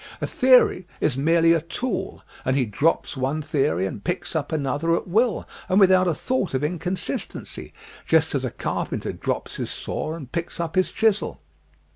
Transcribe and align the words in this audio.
A 0.19 0.25
theory 0.25 0.87
is 0.99 1.15
merely 1.15 1.53
a 1.53 1.61
tool, 1.61 2.23
and 2.43 2.55
he 2.55 2.65
drops 2.65 3.15
one 3.15 3.43
theory 3.43 3.85
and 3.85 4.03
picks 4.03 4.35
up 4.35 4.51
another 4.51 4.95
at 4.95 5.07
will 5.07 5.47
and 5.69 5.79
without 5.79 6.07
a 6.07 6.15
thought 6.15 6.55
of 6.55 6.63
inconsistency, 6.63 7.71
just 8.07 8.33
as 8.33 8.43
a 8.43 8.49
car 8.49 8.87
penter 8.87 9.13
drops 9.13 9.57
his 9.57 9.69
saw 9.69 10.15
and 10.15 10.31
picks 10.31 10.59
up 10.59 10.73
his 10.73 10.91
chisel. 10.91 11.39